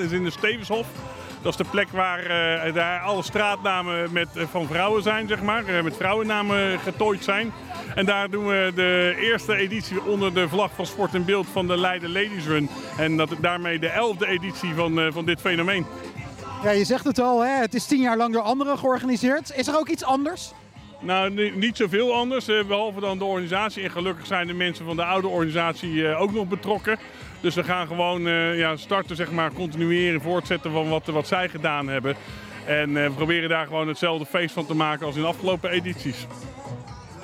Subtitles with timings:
[0.00, 0.86] Is in de Stevenshof.
[1.42, 5.42] Dat is de plek waar eh, daar alle straatnamen met, eh, van vrouwen zijn, zeg
[5.42, 5.64] maar.
[5.64, 7.52] eh, met vrouwennamen getooid zijn.
[7.94, 11.66] En daar doen we de eerste editie onder de vlag van Sport en Beeld van
[11.66, 12.68] de Leiden Ladies Run.
[12.96, 15.86] En dat daarmee de elfde editie van, van dit fenomeen.
[16.62, 17.60] Ja, je zegt het al, hè?
[17.60, 19.52] het is tien jaar lang door anderen georganiseerd.
[19.56, 20.52] Is er ook iets anders?
[21.00, 23.82] Nou, ni- niet zoveel anders, eh, behalve dan de organisatie.
[23.82, 26.98] En gelukkig zijn de mensen van de oude organisatie eh, ook nog betrokken.
[27.40, 31.48] Dus we gaan gewoon eh, ja, starten, zeg maar, continueren, voortzetten van wat, wat zij
[31.48, 32.14] gedaan hebben.
[32.66, 36.26] En we proberen daar gewoon hetzelfde feest van te maken als in de afgelopen edities.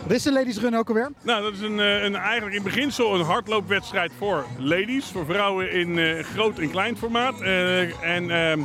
[0.02, 1.10] Wat is de Ladies Run ook alweer?
[1.22, 5.06] Nou, dat is een, een, eigenlijk in beginsel een hardloopwedstrijd voor ladies.
[5.06, 7.40] Voor vrouwen in groot en klein formaat.
[7.40, 8.60] En ehm,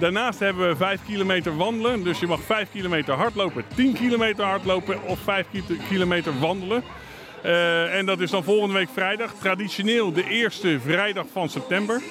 [0.00, 2.02] daarnaast hebben we 5 kilometer wandelen.
[2.02, 6.82] Dus je mag 5 kilometer hardlopen, 10 kilometer hardlopen of 5 ki- kilometer wandelen.
[7.42, 9.32] Eh, en dat is dan volgende week vrijdag.
[9.40, 12.02] Traditioneel de eerste vrijdag van september.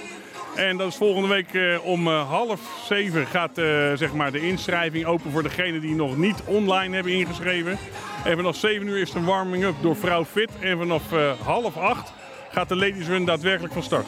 [0.55, 3.51] En dat is volgende week eh, om eh, half zeven gaat
[3.95, 7.77] zeg maar de inschrijving open voor degenen die nog niet online hebben ingeschreven.
[8.23, 10.49] En vanaf 7 uur is er een warming-up door Vrouw Fit.
[10.59, 11.03] En vanaf
[11.43, 12.13] half acht
[12.51, 14.07] gaat de Ladies Run daadwerkelijk van start.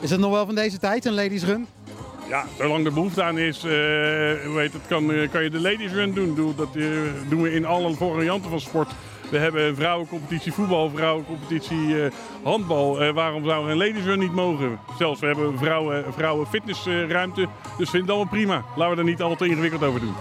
[0.00, 1.66] Is het nog wel van deze tijd, een Ladies Run?
[2.28, 3.70] Ja, zolang er behoefte aan is, eh,
[4.46, 6.34] hoe heet het, kan, eh, kan je de Ladies Run doen.
[6.34, 6.84] Doe- Dat eh,
[7.28, 8.90] doen we in alle varianten van sport.
[9.30, 11.94] We hebben vrouwencompetitie voetbal, vrouwencompetitie
[12.42, 13.12] handbal.
[13.12, 14.78] Waarom zou een Ladies Run niet mogen?
[14.98, 17.46] Zelfs we hebben vrouwen, vrouwen fitnessruimte.
[17.78, 18.64] dus vind het allemaal prima.
[18.76, 20.14] Laten we er niet al te ingewikkeld over doen.